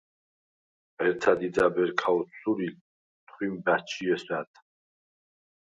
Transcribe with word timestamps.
ღერთა̈ 0.97 1.35
დიდა̈ბ 1.39 1.75
ერ 1.81 1.91
ქა 1.99 2.09
ოთსურილ, 2.19 2.75
თხვიმ 3.27 3.53
ბა̈ჩჟი 3.65 4.03
ესვა̈დ. 4.15 4.49